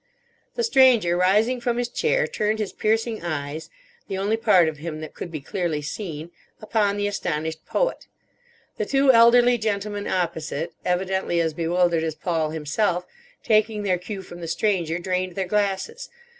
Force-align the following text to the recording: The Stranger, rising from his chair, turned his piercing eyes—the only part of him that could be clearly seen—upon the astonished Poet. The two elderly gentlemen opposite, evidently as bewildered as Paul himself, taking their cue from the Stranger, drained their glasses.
The 0.55 0.63
Stranger, 0.63 1.15
rising 1.15 1.61
from 1.61 1.77
his 1.77 1.87
chair, 1.87 2.25
turned 2.25 2.57
his 2.57 2.73
piercing 2.73 3.21
eyes—the 3.23 4.17
only 4.17 4.35
part 4.35 4.67
of 4.67 4.79
him 4.79 4.99
that 5.01 5.13
could 5.13 5.29
be 5.29 5.41
clearly 5.41 5.83
seen—upon 5.83 6.97
the 6.97 7.05
astonished 7.05 7.67
Poet. 7.67 8.07
The 8.77 8.87
two 8.87 9.11
elderly 9.11 9.59
gentlemen 9.59 10.07
opposite, 10.07 10.73
evidently 10.83 11.39
as 11.39 11.53
bewildered 11.53 12.03
as 12.03 12.15
Paul 12.15 12.49
himself, 12.49 13.05
taking 13.43 13.83
their 13.83 13.99
cue 13.99 14.23
from 14.23 14.41
the 14.41 14.47
Stranger, 14.47 14.97
drained 14.97 15.35
their 15.35 15.45
glasses. 15.45 16.09